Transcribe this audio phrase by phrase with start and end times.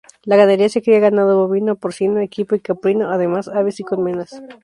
[0.23, 4.33] La ganadería se cría ganado bovino, porcino, equipo y caprino, además, aves y colmenas.